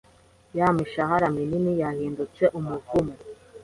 [0.57, 3.13] Ya mishahara minini yahindutse umuvumo.